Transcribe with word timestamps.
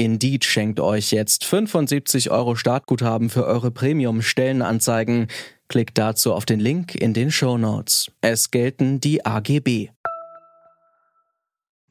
Indeed 0.00 0.46
schenkt 0.46 0.80
euch 0.80 1.10
jetzt 1.10 1.44
75 1.44 2.30
Euro 2.30 2.56
Startguthaben 2.56 3.28
für 3.28 3.44
eure 3.44 3.70
Premium-Stellenanzeigen. 3.70 5.28
Klickt 5.68 5.98
dazu 5.98 6.32
auf 6.32 6.46
den 6.46 6.58
Link 6.58 6.94
in 6.94 7.12
den 7.12 7.30
Show 7.30 7.58
Notes. 7.58 8.10
Es 8.22 8.50
gelten 8.50 9.00
die 9.00 9.26
AGB 9.26 9.90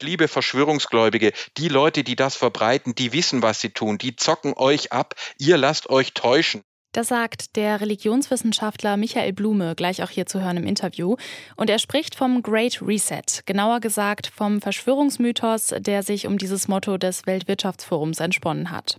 liebe 0.02 0.28
Verschwörungsgläubige, 0.28 1.32
die 1.58 1.68
Leute, 1.68 2.02
die 2.04 2.16
das 2.16 2.34
verbreiten, 2.34 2.94
die 2.94 3.12
wissen, 3.12 3.42
was 3.42 3.60
sie 3.60 3.68
tun, 3.68 3.98
die 3.98 4.16
zocken 4.16 4.54
euch 4.56 4.92
ab, 4.92 5.14
ihr 5.36 5.58
lasst 5.58 5.90
euch 5.90 6.14
täuschen. 6.14 6.62
Das 6.92 7.06
sagt 7.06 7.54
der 7.54 7.80
Religionswissenschaftler 7.80 8.96
Michael 8.96 9.32
Blume 9.32 9.76
gleich 9.76 10.02
auch 10.02 10.10
hier 10.10 10.26
zu 10.26 10.42
hören 10.42 10.56
im 10.56 10.66
Interview. 10.66 11.14
Und 11.56 11.70
er 11.70 11.78
spricht 11.78 12.16
vom 12.16 12.42
Great 12.42 12.82
Reset, 12.82 13.22
genauer 13.46 13.78
gesagt 13.78 14.26
vom 14.26 14.60
Verschwörungsmythos, 14.60 15.74
der 15.78 16.02
sich 16.02 16.26
um 16.26 16.36
dieses 16.36 16.66
Motto 16.66 16.98
des 16.98 17.26
Weltwirtschaftsforums 17.26 18.18
entsponnen 18.18 18.72
hat. 18.72 18.98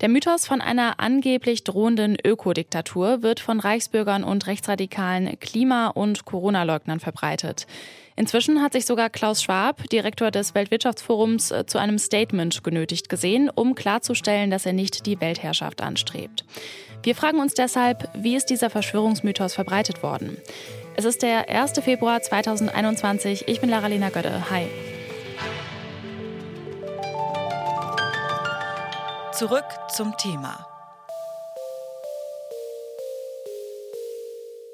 Der 0.00 0.08
Mythos 0.08 0.46
von 0.46 0.60
einer 0.60 0.98
angeblich 0.98 1.62
drohenden 1.62 2.16
Ökodiktatur 2.24 3.22
wird 3.22 3.38
von 3.38 3.60
Reichsbürgern 3.60 4.24
und 4.24 4.48
rechtsradikalen 4.48 5.38
Klima- 5.38 5.88
und 5.88 6.24
Corona-Leugnern 6.24 6.98
verbreitet. 6.98 7.66
Inzwischen 8.16 8.60
hat 8.62 8.72
sich 8.72 8.86
sogar 8.86 9.10
Klaus 9.10 9.42
Schwab, 9.42 9.88
Direktor 9.88 10.30
des 10.30 10.54
Weltwirtschaftsforums, 10.54 11.50
äh, 11.50 11.66
zu 11.66 11.78
einem 11.78 11.98
Statement 11.98 12.62
genötigt 12.62 13.08
gesehen, 13.08 13.50
um 13.54 13.74
klarzustellen, 13.74 14.50
dass 14.50 14.66
er 14.66 14.72
nicht 14.72 15.06
die 15.06 15.20
Weltherrschaft 15.20 15.80
anstrebt. 15.80 16.44
Wir 17.02 17.14
fragen 17.14 17.40
uns 17.40 17.54
deshalb, 17.54 18.10
wie 18.14 18.36
ist 18.36 18.46
dieser 18.46 18.68
Verschwörungsmythos 18.68 19.54
verbreitet 19.54 20.02
worden? 20.02 20.36
Es 20.96 21.04
ist 21.06 21.22
der 21.22 21.48
1. 21.48 21.80
Februar 21.82 22.20
2021. 22.20 23.48
Ich 23.48 23.60
bin 23.60 23.70
Lara-Lena 23.70 24.10
Götte. 24.10 24.50
Hi. 24.50 24.66
Zurück 29.32 29.64
zum 29.88 30.14
Thema. 30.18 30.69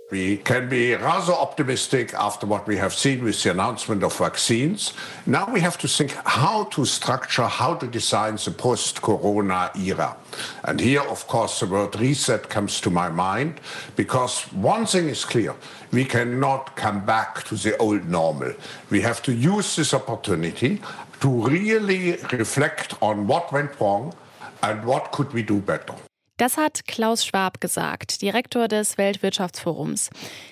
We 0.08 0.36
can 0.36 0.68
be 0.68 0.94
rather 0.94 1.32
optimistic 1.32 2.14
after 2.14 2.46
what 2.46 2.68
we 2.68 2.76
have 2.76 2.94
seen 2.94 3.24
with 3.24 3.42
the 3.42 3.50
announcement 3.50 4.04
of 4.04 4.16
vaccines. 4.16 4.92
Now 5.26 5.52
we 5.52 5.58
have 5.58 5.76
to 5.78 5.88
think 5.88 6.12
how 6.24 6.64
to 6.74 6.84
structure, 6.84 7.48
how 7.48 7.74
to 7.74 7.88
design 7.88 8.36
the 8.36 8.52
post-corona 8.52 9.72
era. 9.76 10.16
And 10.62 10.78
here, 10.78 11.00
of 11.00 11.26
course, 11.26 11.58
the 11.58 11.66
word 11.66 11.98
reset 11.98 12.48
comes 12.48 12.80
to 12.82 12.90
my 12.90 13.08
mind 13.08 13.60
because 13.96 14.42
one 14.52 14.86
thing 14.86 15.08
is 15.08 15.24
clear. 15.24 15.56
We 15.90 16.04
cannot 16.04 16.76
come 16.76 17.04
back 17.04 17.42
to 17.48 17.56
the 17.56 17.76
old 17.78 18.08
normal. 18.08 18.54
We 18.90 19.00
have 19.00 19.22
to 19.22 19.32
use 19.32 19.74
this 19.74 19.92
opportunity 19.92 20.80
to 21.18 21.28
really 21.28 22.12
reflect 22.30 22.94
on 23.02 23.26
what 23.26 23.50
went 23.50 23.80
wrong 23.80 24.14
and 24.62 24.84
what 24.84 25.10
could 25.10 25.32
we 25.32 25.42
do 25.42 25.58
better. 25.58 25.96
Das 26.38 26.58
hat 26.58 26.86
Klaus 26.86 27.24
Schwab 27.24 27.62
gesagt, 27.62 28.20
Direktor 28.20 28.68
des 28.68 28.98
Weltwirtschaftsforums. 28.98 30.10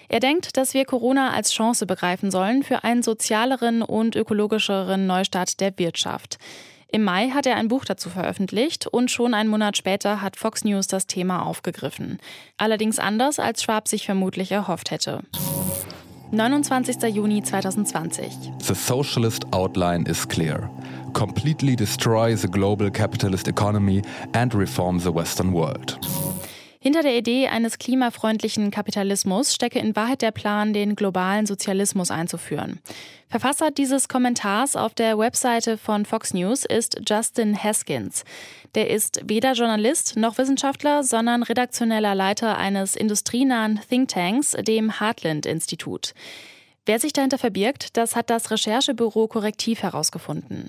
Er 0.09 0.19
denkt, 0.19 0.57
dass 0.57 0.73
wir 0.73 0.87
Corona 0.87 1.33
als 1.33 1.53
Chance 1.53 1.85
begreifen 1.85 2.31
sollen 2.31 2.63
für 2.63 2.85
einen 2.85 3.03
sozialeren 3.03 3.83
und 3.83 4.17
ökologischeren 4.17 5.07
Neustart 5.07 5.61
der 5.61 5.79
Wirtschaft. 5.79 6.39
Im 6.89 7.05
Mai 7.05 7.29
hat 7.31 7.45
er 7.45 7.57
ein 7.57 7.69
Buch 7.69 7.85
dazu 7.85 8.08
veröffentlicht 8.08 8.86
und 8.86 9.11
schon 9.11 9.35
einen 9.35 9.51
Monat 9.51 9.77
später 9.77 10.23
hat 10.23 10.36
Fox 10.36 10.64
News 10.64 10.86
das 10.86 11.07
Thema 11.07 11.45
aufgegriffen. 11.45 12.19
Allerdings 12.57 12.98
anders, 12.98 13.39
als 13.39 13.63
Schwab 13.63 13.87
sich 13.87 14.07
vermutlich 14.07 14.53
erhofft 14.53 14.91
hätte. 14.91 15.20
29. 16.31 17.03
Juni 17.14 17.42
2020. 17.42 18.33
The 18.61 18.75
socialist 18.75 19.53
outline 19.53 20.08
is 20.08 20.27
clear. 20.27 20.70
Completely 21.14 21.77
destroy 21.77 22.36
the 22.36 22.48
global 22.48 22.91
capitalist 22.91 23.48
economy 23.48 24.02
and 24.35 24.55
reform 24.55 24.98
the 24.98 25.14
Western 25.14 25.52
world. 25.55 25.98
Hinter 26.80 27.01
der 27.01 27.17
Idee 27.17 27.48
eines 27.48 27.79
klimafreundlichen 27.79 28.70
Kapitalismus 28.70 29.55
stecke 29.55 29.79
in 29.79 29.97
Wahrheit 29.97 30.20
der 30.20 30.33
Plan, 30.33 30.75
den 30.75 30.97
globalen 30.97 31.47
Sozialismus 31.47 32.11
einzuführen. 32.11 32.79
Verfasser 33.30 33.70
dieses 33.70 34.07
Kommentars 34.08 34.77
auf 34.77 34.92
der 34.92 35.17
Webseite 35.19 35.79
von 35.79 36.05
Fox 36.05 36.35
News 36.35 36.67
ist 36.67 37.01
Justin 37.08 37.57
Haskins. 37.57 38.25
Der 38.75 38.91
ist 38.91 39.23
weder 39.25 39.55
Journalist 39.55 40.17
noch 40.19 40.36
Wissenschaftler, 40.36 41.05
sondern 41.05 41.42
redaktioneller 41.42 42.14
Leiter 42.14 42.58
eines 42.58 42.96
industrienahen 42.96 43.81
Thinktanks, 43.89 44.55
dem 44.61 45.01
Heartland 45.01 45.46
Institut. 45.46 46.13
Wer 46.86 46.98
sich 46.98 47.14
dahinter 47.14 47.39
verbirgt, 47.39 47.96
das 47.96 48.14
hat 48.14 48.28
das 48.28 48.50
Recherchebüro 48.50 49.27
Korrektiv 49.27 49.83
herausgefunden. 49.83 50.68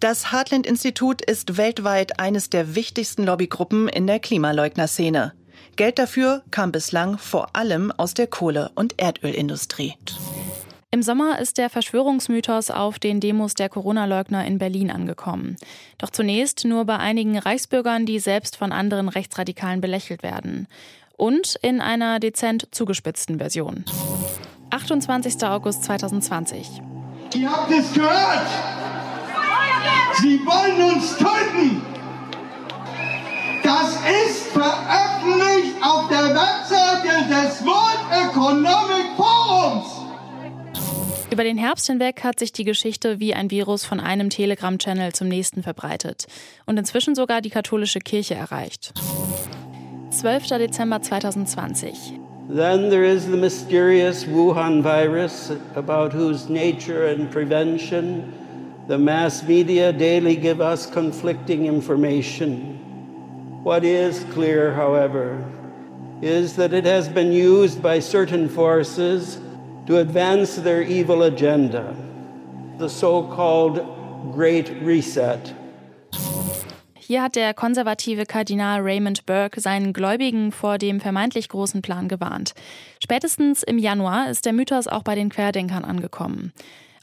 Das 0.00 0.32
Heartland-Institut 0.32 1.22
ist 1.22 1.56
weltweit 1.56 2.20
eines 2.20 2.50
der 2.50 2.74
wichtigsten 2.74 3.24
Lobbygruppen 3.24 3.88
in 3.88 4.06
der 4.06 4.20
Klimaleugner-Szene. 4.20 5.32
Geld 5.76 5.98
dafür 5.98 6.42
kam 6.50 6.72
bislang 6.72 7.16
vor 7.16 7.56
allem 7.56 7.90
aus 7.90 8.12
der 8.12 8.26
Kohle- 8.26 8.70
und 8.74 9.00
Erdölindustrie. 9.00 9.94
Im 10.90 11.02
Sommer 11.02 11.38
ist 11.38 11.56
der 11.56 11.70
Verschwörungsmythos 11.70 12.70
auf 12.70 12.98
den 12.98 13.20
Demos 13.20 13.54
der 13.54 13.70
Corona-Leugner 13.70 14.44
in 14.44 14.58
Berlin 14.58 14.90
angekommen. 14.90 15.56
Doch 15.96 16.10
zunächst 16.10 16.66
nur 16.66 16.84
bei 16.84 16.98
einigen 16.98 17.38
Reichsbürgern, 17.38 18.04
die 18.04 18.18
selbst 18.18 18.56
von 18.56 18.72
anderen 18.72 19.08
Rechtsradikalen 19.08 19.80
belächelt 19.80 20.22
werden. 20.22 20.66
Und 21.16 21.56
in 21.62 21.80
einer 21.80 22.20
dezent 22.20 22.68
zugespitzten 22.72 23.38
Version. 23.38 23.84
28. 24.70 25.42
August 25.44 25.84
2020. 25.84 26.82
Ihr 27.34 27.50
habt 27.50 27.70
es 27.70 27.92
gehört! 27.92 28.46
Sie 30.20 30.40
wollen 30.44 30.94
uns 30.94 31.16
töten! 31.16 31.82
Das 33.62 33.98
ist 34.26 34.48
veröffentlicht 34.48 35.76
auf 35.82 36.08
der 36.08 36.34
Webseite 36.34 37.28
des 37.28 37.64
World 37.64 38.30
Economic 38.30 39.16
Forums! 39.16 39.86
Über 41.30 41.44
den 41.44 41.58
Herbst 41.58 41.86
hinweg 41.86 42.24
hat 42.24 42.38
sich 42.38 42.52
die 42.52 42.64
Geschichte 42.64 43.20
wie 43.20 43.34
ein 43.34 43.50
Virus 43.50 43.84
von 43.84 44.00
einem 44.00 44.30
Telegram-Channel 44.30 45.12
zum 45.12 45.28
nächsten 45.28 45.62
verbreitet 45.62 46.26
und 46.66 46.78
inzwischen 46.78 47.14
sogar 47.14 47.42
die 47.42 47.50
katholische 47.50 48.00
Kirche 48.00 48.34
erreicht. 48.34 48.94
12. 50.10 50.46
Dezember 50.48 51.02
2020. 51.02 52.18
Then 52.48 52.88
there 52.88 53.04
is 53.04 53.26
the 53.26 53.36
mysterious 53.36 54.24
Wuhan 54.24 54.82
virus, 54.82 55.50
about 55.74 56.14
whose 56.14 56.48
nature 56.48 57.06
and 57.06 57.30
prevention 57.30 58.32
The 58.88 58.96
mass 58.96 59.42
media 59.42 59.92
daily 59.92 60.34
give 60.34 60.62
us 60.62 60.86
conflicting 60.86 61.66
information. 61.66 63.62
What 63.62 63.84
is 63.84 64.24
clear, 64.32 64.72
however, 64.72 65.44
is 66.22 66.56
that 66.56 66.72
it 66.72 66.86
has 66.86 67.06
been 67.06 67.30
used 67.30 67.82
by 67.82 68.00
certain 68.00 68.48
forces 68.48 69.38
to 69.86 69.98
advance 69.98 70.56
their 70.56 70.80
evil 70.80 71.24
agenda, 71.24 71.94
the 72.78 72.88
so 72.88 73.24
called 73.24 74.32
Great 74.32 74.70
Reset. 74.80 75.52
Hier 77.08 77.22
hat 77.22 77.36
der 77.36 77.54
konservative 77.54 78.26
Kardinal 78.26 78.82
Raymond 78.82 79.24
Burke 79.24 79.62
seinen 79.62 79.94
Gläubigen 79.94 80.52
vor 80.52 80.76
dem 80.76 81.00
vermeintlich 81.00 81.48
großen 81.48 81.80
Plan 81.80 82.06
gewarnt. 82.06 82.52
Spätestens 83.02 83.62
im 83.62 83.78
Januar 83.78 84.28
ist 84.28 84.44
der 84.44 84.52
Mythos 84.52 84.88
auch 84.88 85.04
bei 85.04 85.14
den 85.14 85.30
Querdenkern 85.30 85.86
angekommen. 85.86 86.52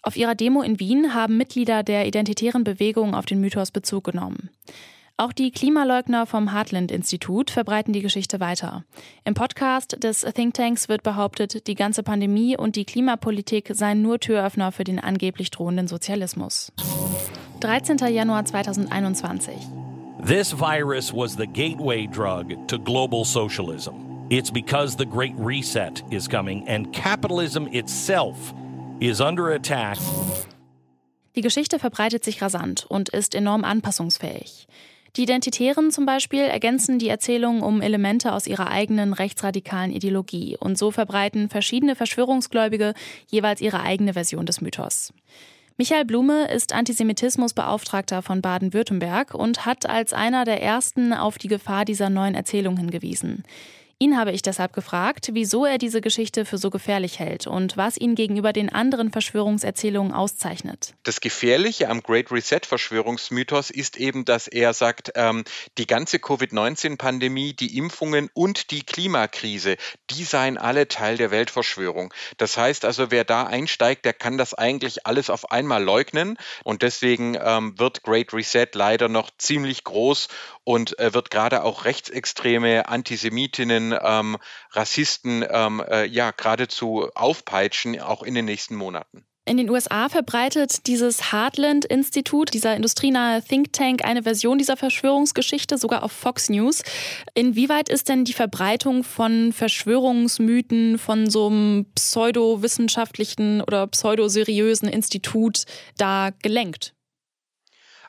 Auf 0.03 0.15
ihrer 0.15 0.35
Demo 0.35 0.61
in 0.61 0.79
Wien 0.79 1.15
haben 1.15 1.37
Mitglieder 1.37 1.81
der 1.81 2.05
identitären 2.05 2.63
Bewegung 2.63 3.15
auf 3.15 3.25
den 3.25 3.41
Mythos 3.41 3.71
Bezug 3.71 4.03
genommen. 4.03 4.51
Auch 5.17 5.33
die 5.33 5.49
Klimaleugner 5.49 6.27
vom 6.27 6.53
Heartland-Institut 6.53 7.49
verbreiten 7.49 7.91
die 7.91 8.03
Geschichte 8.03 8.39
weiter. 8.39 8.83
Im 9.23 9.33
Podcast 9.33 10.03
des 10.03 10.21
Thinktanks 10.21 10.87
wird 10.87 11.01
behauptet, 11.01 11.65
die 11.65 11.73
ganze 11.73 12.03
Pandemie 12.03 12.55
und 12.55 12.75
die 12.75 12.85
Klimapolitik 12.85 13.71
seien 13.73 14.03
nur 14.03 14.19
Türöffner 14.19 14.71
für 14.71 14.83
den 14.83 14.99
angeblich 14.99 15.49
drohenden 15.49 15.87
Sozialismus. 15.87 16.71
13. 17.61 17.97
Januar 18.13 18.45
2021. 18.45 19.55
This 20.25 20.51
virus 20.51 21.13
was 21.13 21.35
the 21.35 21.45
gateway 21.45 22.07
drug 22.07 22.67
to 22.69 22.79
global 22.79 23.23
socialism. 23.25 23.93
It's 24.31 24.49
because 24.49 24.95
the 24.95 25.05
Great 25.05 25.35
Reset 25.37 26.01
is 26.09 26.27
coming 26.27 26.67
and 26.67 26.91
capitalism 26.91 27.67
itself 27.67 28.51
is 28.99 29.21
under 29.21 29.51
attack. 29.51 29.99
Die 31.35 31.41
Geschichte 31.41 31.77
verbreitet 31.77 32.23
sich 32.23 32.41
rasant 32.41 32.87
und 32.89 33.09
ist 33.09 33.35
enorm 33.35 33.63
anpassungsfähig. 33.63 34.65
Die 35.15 35.21
Identitären 35.21 35.91
zum 35.91 36.07
Beispiel 36.07 36.41
ergänzen 36.41 36.97
die 36.97 37.09
Erzählung 37.09 37.61
um 37.61 37.83
Elemente 37.83 38.33
aus 38.33 38.47
ihrer 38.47 38.71
eigenen 38.71 39.13
rechtsradikalen 39.13 39.91
Ideologie 39.91 40.57
und 40.59 40.75
so 40.75 40.89
verbreiten 40.89 41.49
verschiedene 41.49 41.95
Verschwörungsgläubige 41.95 42.95
jeweils 43.27 43.61
ihre 43.61 43.81
eigene 43.81 44.13
Version 44.13 44.47
des 44.47 44.59
Mythos. 44.59 45.13
Michael 45.77 46.05
Blume 46.05 46.47
ist 46.47 46.71
Antisemitismusbeauftragter 46.71 48.21
von 48.21 48.41
Baden-Württemberg 48.41 49.33
und 49.33 49.65
hat 49.65 49.85
als 49.89 50.13
einer 50.13 50.45
der 50.45 50.63
ersten 50.63 51.11
auf 51.11 51.37
die 51.37 51.49
Gefahr 51.49 51.83
dieser 51.83 52.09
neuen 52.09 52.33
Erzählung 52.33 52.77
hingewiesen. 52.77 53.43
Ihn 53.97 54.17
habe 54.17 54.33
ich 54.33 54.41
deshalb 54.41 54.73
gefragt, 54.73 55.29
wieso 55.31 55.63
er 55.63 55.77
diese 55.77 56.01
Geschichte 56.01 56.43
für 56.43 56.57
so 56.57 56.69
gefährlich 56.69 57.19
hält 57.19 57.47
und 57.47 57.77
was 57.77 57.95
ihn 57.95 58.15
gegenüber 58.15 58.51
den 58.51 58.67
anderen 58.67 59.09
Verschwörungserzählungen 59.09 60.11
auszeichnet. 60.11 60.95
Das 61.03 61.21
Gefährliche 61.21 61.87
am 61.87 62.03
Great 62.03 62.29
Reset 62.29 62.59
Verschwörungsmythos 62.65 63.69
ist 63.69 63.95
eben, 63.95 64.25
dass 64.25 64.49
er 64.49 64.73
sagt, 64.73 65.13
ähm, 65.15 65.45
die 65.77 65.87
ganze 65.87 66.19
Covid-19-Pandemie, 66.19 67.53
die 67.53 67.77
Impfungen 67.77 68.29
und 68.33 68.71
die 68.71 68.83
Klimakrise, 68.83 69.77
die 70.09 70.25
seien 70.25 70.57
alle 70.57 70.89
Teil 70.89 71.15
der 71.15 71.31
Weltverschwörung. 71.31 72.13
Das 72.35 72.57
heißt 72.57 72.83
also, 72.83 73.11
wer 73.11 73.23
da 73.23 73.43
einsteigt, 73.43 74.03
der 74.03 74.13
kann 74.13 74.37
das 74.37 74.53
eigentlich 74.53 75.07
alles 75.07 75.29
auf 75.29 75.51
einmal 75.51 75.81
leugnen 75.81 76.37
und 76.65 76.81
deswegen 76.81 77.37
ähm, 77.41 77.79
wird 77.79 78.03
Great 78.03 78.33
Reset 78.33 78.67
leider 78.73 79.07
noch 79.07 79.29
ziemlich 79.37 79.85
groß 79.85 80.27
und 80.65 80.99
äh, 80.99 81.13
wird 81.13 81.31
gerade 81.31 81.63
auch 81.63 81.85
rechtsextreme 81.85 82.89
Antisemitinnen, 82.89 83.84
ähm, 83.91 84.37
Rassisten 84.71 85.45
ähm, 85.49 85.83
äh, 85.87 86.05
ja 86.05 86.31
geradezu 86.31 87.09
aufpeitschen, 87.15 87.99
auch 87.99 88.23
in 88.23 88.35
den 88.35 88.45
nächsten 88.45 88.75
Monaten. 88.75 89.25
In 89.47 89.57
den 89.57 89.69
USA 89.69 90.09
verbreitet 90.09 90.87
dieses 90.87 91.31
Heartland-Institut, 91.31 92.51
dieser 92.51 92.75
industrienahe 92.75 93.43
Think 93.43 93.73
Tank, 93.73 94.03
eine 94.03 94.23
Version 94.23 94.57
dieser 94.57 94.75
Verschwörungsgeschichte, 94.75 95.77
sogar 95.77 96.01
auf 96.01 96.11
Fox 96.11 96.49
News. 96.49 96.81
Inwieweit 97.35 97.87
ist 97.89 98.09
denn 98.09 98.25
die 98.25 98.33
Verbreitung 98.33 99.03
von 99.03 99.53
Verschwörungsmythen 99.53 100.97
von 100.97 101.29
so 101.29 101.45
einem 101.45 101.85
pseudowissenschaftlichen 101.93 103.61
oder 103.61 103.85
pseudoseriösen 103.85 104.89
Institut 104.89 105.65
da 105.95 106.31
gelenkt? 106.41 106.95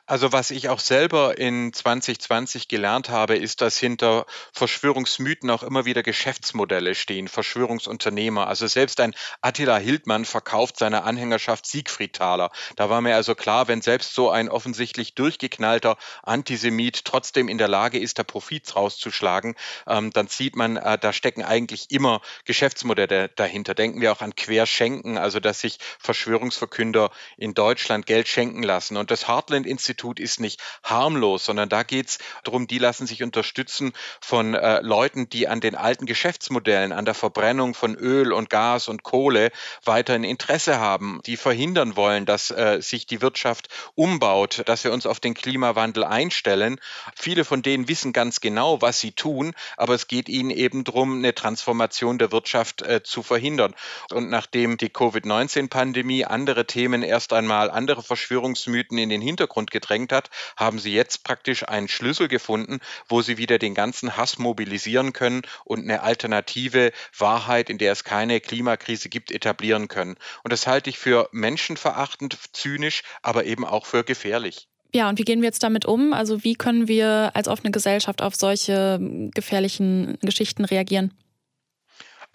Also 0.09 0.31
was 0.31 0.51
ich 0.51 0.69
auch 0.69 0.79
selber 0.79 1.37
in 1.37 1.73
2020 1.73 2.69
gelernt 2.69 3.09
habe, 3.09 3.35
ist, 3.35 3.59
dass 3.59 3.77
hinter 3.77 4.25
Verschwörungsmythen 4.53 5.49
auch 5.49 5.63
immer 5.63 5.83
wieder 5.83 6.01
Geschäftsmodelle 6.01 6.95
stehen, 6.95 7.27
Verschwörungsunternehmer. 7.27 8.47
Also 8.47 8.67
selbst 8.67 9.01
ein 9.01 9.13
Attila 9.41 9.75
Hildmann 9.77 10.23
verkauft 10.23 10.77
seiner 10.77 11.03
Anhängerschaft 11.03 11.65
Siegfriedtaler. 11.65 12.51
Da 12.77 12.89
war 12.89 13.01
mir 13.01 13.15
also 13.15 13.35
klar, 13.35 13.67
wenn 13.67 13.81
selbst 13.81 14.13
so 14.13 14.29
ein 14.29 14.47
offensichtlich 14.47 15.13
durchgeknallter 15.13 15.97
Antisemit 16.23 17.03
trotzdem 17.03 17.49
in 17.49 17.57
der 17.57 17.67
Lage 17.67 17.99
ist, 17.99 18.17
da 18.17 18.23
Profit 18.23 18.77
rauszuschlagen, 18.77 19.55
ähm, 19.87 20.11
dann 20.11 20.27
sieht 20.27 20.55
man, 20.55 20.77
äh, 20.77 20.97
da 20.97 21.11
stecken 21.11 21.43
eigentlich 21.43 21.91
immer 21.91 22.21
Geschäftsmodelle 22.45 23.27
dahinter. 23.35 23.75
Denken 23.75 23.99
wir 23.99 24.13
auch 24.13 24.21
an 24.21 24.35
Querschenken, 24.35 25.17
also 25.17 25.41
dass 25.41 25.59
sich 25.59 25.79
Verschwörungsverkünder 25.99 27.11
in 27.35 27.53
Deutschland 27.53 28.05
Geld 28.05 28.29
schenken 28.29 28.63
lassen. 28.63 28.95
Und 28.95 29.11
das 29.11 29.27
Heartland-Institut 29.27 29.96
Institut 29.97 30.19
ist 30.19 30.39
nicht 30.39 30.61
harmlos, 30.83 31.45
sondern 31.45 31.69
da 31.69 31.81
geht 31.81 32.09
es 32.09 32.17
darum, 32.43 32.67
die 32.67 32.77
lassen 32.77 33.07
sich 33.07 33.23
unterstützen 33.23 33.93
von 34.21 34.53
äh, 34.53 34.79
Leuten, 34.81 35.27
die 35.27 35.47
an 35.47 35.59
den 35.59 35.73
alten 35.73 36.05
Geschäftsmodellen, 36.05 36.91
an 36.91 37.05
der 37.05 37.15
Verbrennung 37.15 37.73
von 37.73 37.95
Öl 37.95 38.31
und 38.31 38.51
Gas 38.51 38.89
und 38.89 39.01
Kohle 39.01 39.51
weiterhin 39.85 40.23
Interesse 40.23 40.79
haben, 40.79 41.19
die 41.25 41.35
verhindern 41.35 41.95
wollen, 41.95 42.27
dass 42.27 42.51
äh, 42.51 42.79
sich 42.79 43.07
die 43.07 43.23
Wirtschaft 43.23 43.69
umbaut, 43.95 44.61
dass 44.67 44.83
wir 44.83 44.93
uns 44.93 45.07
auf 45.07 45.19
den 45.19 45.33
Klimawandel 45.33 46.03
einstellen. 46.03 46.79
Viele 47.15 47.43
von 47.43 47.63
denen 47.63 47.87
wissen 47.87 48.13
ganz 48.13 48.39
genau, 48.39 48.83
was 48.83 48.99
sie 48.99 49.13
tun, 49.13 49.55
aber 49.77 49.95
es 49.95 50.05
geht 50.05 50.29
ihnen 50.29 50.51
eben 50.51 50.83
darum, 50.83 51.17
eine 51.17 51.33
Transformation 51.33 52.19
der 52.19 52.31
Wirtschaft 52.31 52.83
äh, 52.83 53.01
zu 53.01 53.23
verhindern. 53.23 53.73
Und 54.11 54.29
nachdem 54.29 54.77
die 54.77 54.89
Covid-19-Pandemie 54.89 56.25
andere 56.25 56.67
Themen 56.67 57.01
erst 57.01 57.33
einmal, 57.33 57.71
andere 57.71 58.03
Verschwörungsmythen 58.03 58.99
in 58.99 59.09
den 59.09 59.21
Hintergrund 59.21 59.71
getragen 59.71 59.86
gedrängt 59.87 60.11
hat, 60.11 60.29
haben 60.55 60.79
sie 60.79 60.93
jetzt 60.93 61.23
praktisch 61.23 61.67
einen 61.67 61.87
Schlüssel 61.87 62.27
gefunden, 62.27 62.79
wo 63.07 63.21
sie 63.21 63.37
wieder 63.37 63.57
den 63.57 63.73
ganzen 63.73 64.17
Hass 64.17 64.37
mobilisieren 64.37 65.13
können 65.13 65.41
und 65.63 65.83
eine 65.83 66.03
alternative 66.03 66.91
Wahrheit, 67.17 67.69
in 67.69 67.77
der 67.77 67.93
es 67.93 68.03
keine 68.03 68.39
Klimakrise 68.39 69.09
gibt, 69.09 69.31
etablieren 69.31 69.87
können. 69.87 70.15
Und 70.43 70.51
das 70.51 70.67
halte 70.67 70.89
ich 70.89 70.99
für 70.99 71.29
menschenverachtend, 71.31 72.37
zynisch, 72.53 73.03
aber 73.21 73.45
eben 73.45 73.65
auch 73.65 73.85
für 73.85 74.03
gefährlich. 74.03 74.67
Ja, 74.93 75.09
und 75.09 75.19
wie 75.19 75.23
gehen 75.23 75.41
wir 75.41 75.47
jetzt 75.47 75.63
damit 75.63 75.85
um? 75.85 76.13
Also 76.13 76.43
wie 76.43 76.55
können 76.55 76.87
wir 76.87 77.31
als 77.33 77.47
offene 77.47 77.71
Gesellschaft 77.71 78.21
auf 78.21 78.35
solche 78.35 78.99
gefährlichen 79.33 80.17
Geschichten 80.21 80.65
reagieren? 80.65 81.13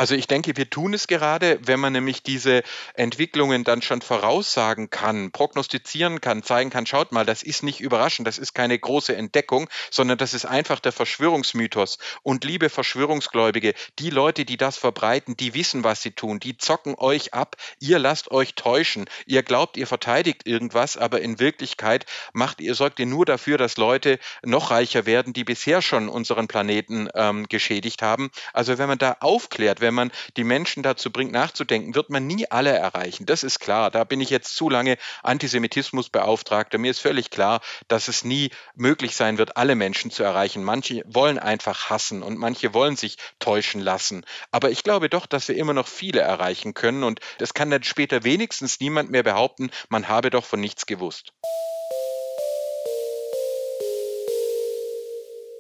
Also 0.02 0.16
ich 0.16 0.26
denke, 0.26 0.56
wir 0.56 0.68
tun 0.68 0.94
es 0.94 1.06
gerade, 1.06 1.60
wenn 1.62 1.78
man 1.78 1.92
nämlich 1.92 2.24
diese 2.24 2.64
Entwicklungen 2.94 3.62
dann 3.62 3.82
schon 3.82 4.02
voraussagen 4.02 4.90
kann, 4.90 5.30
prognostizieren 5.30 6.20
kann, 6.20 6.42
zeigen 6.42 6.70
kann, 6.70 6.86
schaut 6.86 7.12
mal, 7.12 7.24
das 7.24 7.44
ist 7.44 7.62
nicht 7.62 7.78
überraschend, 7.78 8.26
das 8.26 8.36
ist 8.36 8.52
keine 8.52 8.76
große 8.76 9.14
Entdeckung, 9.14 9.70
sondern 9.92 10.18
das 10.18 10.34
ist 10.34 10.44
einfach 10.44 10.80
der 10.80 10.90
Verschwörungsmythos. 10.90 11.98
Und 12.24 12.42
liebe 12.42 12.68
Verschwörungsgläubige, 12.68 13.74
die 14.00 14.10
Leute, 14.10 14.44
die 14.44 14.56
das 14.56 14.76
verbreiten, 14.76 15.36
die 15.36 15.54
wissen, 15.54 15.84
was 15.84 16.02
sie 16.02 16.10
tun, 16.10 16.40
die 16.40 16.56
zocken 16.56 16.96
euch 16.98 17.32
ab, 17.32 17.54
ihr 17.78 18.00
lasst 18.00 18.32
euch 18.32 18.56
täuschen, 18.56 19.04
ihr 19.26 19.44
glaubt, 19.44 19.76
ihr 19.76 19.86
verteidigt 19.86 20.48
irgendwas, 20.48 20.96
aber 20.96 21.20
in 21.20 21.38
Wirklichkeit 21.38 22.06
macht 22.32 22.60
ihr, 22.60 22.74
sorgt 22.74 22.98
ihr 22.98 23.06
nur 23.06 23.24
dafür, 23.24 23.56
dass 23.56 23.76
Leute 23.76 24.18
noch 24.42 24.72
reicher 24.72 25.06
werden, 25.06 25.32
die 25.32 25.44
bisher 25.44 25.80
schon 25.80 26.08
unseren 26.08 26.48
Planeten 26.48 27.08
ähm, 27.14 27.46
geschädigt 27.48 28.02
haben. 28.02 28.32
Also 28.52 28.78
wenn 28.78 28.88
man 28.88 28.98
da 28.98 29.18
aufklärt, 29.20 29.80
wenn 29.80 29.91
wenn 29.92 30.08
man 30.08 30.12
die 30.38 30.44
Menschen 30.44 30.82
dazu 30.82 31.10
bringt, 31.10 31.32
nachzudenken, 31.32 31.94
wird 31.94 32.08
man 32.08 32.26
nie 32.26 32.50
alle 32.50 32.70
erreichen. 32.70 33.26
Das 33.26 33.42
ist 33.42 33.58
klar. 33.58 33.90
Da 33.90 34.04
bin 34.04 34.22
ich 34.22 34.30
jetzt 34.30 34.56
zu 34.56 34.70
lange 34.70 34.96
Antisemitismusbeauftragter. 35.22 36.78
Mir 36.78 36.90
ist 36.90 37.00
völlig 37.00 37.28
klar, 37.28 37.60
dass 37.88 38.08
es 38.08 38.24
nie 38.24 38.50
möglich 38.74 39.14
sein 39.16 39.36
wird, 39.36 39.58
alle 39.58 39.74
Menschen 39.74 40.10
zu 40.10 40.22
erreichen. 40.22 40.64
Manche 40.64 41.04
wollen 41.06 41.38
einfach 41.38 41.90
hassen 41.90 42.22
und 42.22 42.38
manche 42.38 42.72
wollen 42.72 42.96
sich 42.96 43.18
täuschen 43.38 43.82
lassen. 43.82 44.24
Aber 44.50 44.70
ich 44.70 44.82
glaube 44.82 45.10
doch, 45.10 45.26
dass 45.26 45.48
wir 45.48 45.56
immer 45.56 45.74
noch 45.74 45.88
viele 45.88 46.20
erreichen 46.20 46.72
können 46.72 47.04
und 47.04 47.20
das 47.36 47.52
kann 47.52 47.70
dann 47.70 47.82
später 47.82 48.24
wenigstens 48.24 48.80
niemand 48.80 49.10
mehr 49.10 49.22
behaupten, 49.22 49.70
man 49.90 50.08
habe 50.08 50.30
doch 50.30 50.46
von 50.46 50.60
nichts 50.60 50.86
gewusst. 50.86 51.34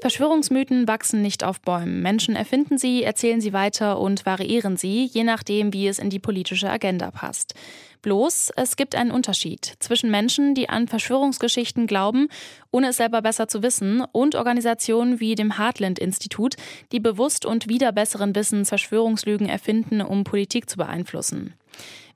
Verschwörungsmythen 0.02 0.88
wachsen 0.88 1.22
nicht 1.22 1.44
auf 1.44 1.60
Bäumen. 1.60 2.02
Menschen 2.02 2.34
erfinden 2.34 2.76
sie, 2.76 3.04
erzählen 3.04 3.40
sie 3.40 3.52
weiter 3.52 4.00
und 4.00 4.26
variieren 4.26 4.76
sie, 4.76 5.04
je 5.04 5.22
nachdem, 5.22 5.72
wie 5.72 5.86
es 5.86 6.00
in 6.00 6.10
die 6.10 6.18
politische 6.18 6.68
Agenda 6.68 7.12
passt. 7.12 7.54
Bloß, 8.02 8.50
es 8.56 8.74
gibt 8.74 8.96
einen 8.96 9.12
Unterschied 9.12 9.74
zwischen 9.78 10.10
Menschen, 10.10 10.56
die 10.56 10.68
an 10.68 10.88
Verschwörungsgeschichten 10.88 11.86
glauben, 11.86 12.26
ohne 12.72 12.88
es 12.88 12.96
selber 12.96 13.22
besser 13.22 13.46
zu 13.46 13.62
wissen, 13.62 14.02
und 14.10 14.34
Organisationen 14.34 15.20
wie 15.20 15.36
dem 15.36 15.56
Heartland-Institut, 15.56 16.56
die 16.90 16.98
bewusst 16.98 17.46
und 17.46 17.68
wieder 17.68 17.92
besseren 17.92 18.34
Wissens 18.34 18.70
Verschwörungslügen 18.70 19.48
erfinden, 19.48 20.00
um 20.00 20.24
Politik 20.24 20.68
zu 20.68 20.78
beeinflussen. 20.78 21.54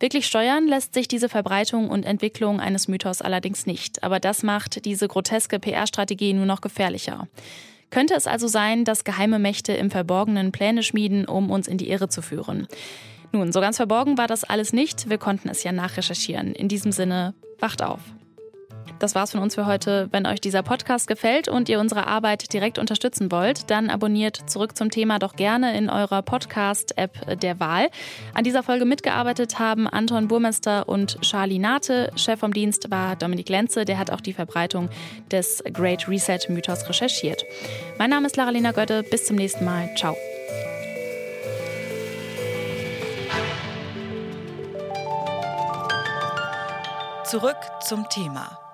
Wirklich 0.00 0.26
steuern 0.26 0.66
lässt 0.66 0.92
sich 0.92 1.06
diese 1.06 1.28
Verbreitung 1.28 1.88
und 1.88 2.04
Entwicklung 2.04 2.58
eines 2.58 2.88
Mythos 2.88 3.22
allerdings 3.22 3.64
nicht, 3.64 4.02
aber 4.02 4.18
das 4.18 4.42
macht 4.42 4.84
diese 4.84 5.06
groteske 5.06 5.60
PR-Strategie 5.60 6.32
nur 6.32 6.46
noch 6.46 6.60
gefährlicher. 6.60 7.28
Könnte 7.90 8.14
es 8.14 8.26
also 8.26 8.48
sein, 8.48 8.84
dass 8.84 9.04
geheime 9.04 9.38
Mächte 9.38 9.72
im 9.72 9.90
Verborgenen 9.90 10.52
Pläne 10.52 10.82
schmieden, 10.82 11.26
um 11.26 11.50
uns 11.50 11.68
in 11.68 11.78
die 11.78 11.90
Irre 11.90 12.08
zu 12.08 12.22
führen? 12.22 12.66
Nun, 13.32 13.52
so 13.52 13.60
ganz 13.60 13.76
verborgen 13.76 14.18
war 14.18 14.26
das 14.26 14.44
alles 14.44 14.72
nicht. 14.72 15.10
Wir 15.10 15.18
konnten 15.18 15.48
es 15.48 15.62
ja 15.62 15.72
nachrecherchieren. 15.72 16.52
In 16.52 16.68
diesem 16.68 16.92
Sinne, 16.92 17.34
wacht 17.58 17.82
auf. 17.82 18.00
Das 18.98 19.14
war's 19.14 19.32
von 19.32 19.40
uns 19.40 19.54
für 19.54 19.66
heute. 19.66 20.08
Wenn 20.10 20.26
euch 20.26 20.40
dieser 20.40 20.62
Podcast 20.62 21.06
gefällt 21.06 21.48
und 21.48 21.68
ihr 21.68 21.80
unsere 21.80 22.06
Arbeit 22.06 22.52
direkt 22.52 22.78
unterstützen 22.78 23.30
wollt, 23.30 23.70
dann 23.70 23.90
abonniert 23.90 24.48
zurück 24.48 24.76
zum 24.76 24.90
Thema 24.90 25.18
doch 25.18 25.36
gerne 25.36 25.76
in 25.76 25.90
eurer 25.90 26.22
Podcast-App 26.22 27.40
der 27.40 27.60
Wahl. 27.60 27.88
An 28.34 28.44
dieser 28.44 28.62
Folge 28.62 28.84
mitgearbeitet 28.84 29.58
haben 29.58 29.86
Anton 29.86 30.28
Burmester 30.28 30.88
und 30.88 31.20
Charlie 31.20 31.58
Nate. 31.58 32.10
Chef 32.16 32.40
vom 32.40 32.52
Dienst 32.52 32.90
war 32.90 33.16
Dominik 33.16 33.48
Lenze, 33.48 33.84
der 33.84 33.98
hat 33.98 34.10
auch 34.10 34.20
die 34.20 34.32
Verbreitung 34.32 34.88
des 35.30 35.62
Great 35.72 36.08
Reset-Mythos 36.08 36.88
recherchiert. 36.88 37.44
Mein 37.98 38.10
Name 38.10 38.26
ist 38.26 38.36
Laralina 38.36 38.72
Götte. 38.72 39.02
Bis 39.02 39.26
zum 39.26 39.36
nächsten 39.36 39.64
Mal. 39.64 39.90
Ciao. 39.96 40.16
Zurück 47.24 47.56
zum 47.80 48.08
Thema. 48.08 48.65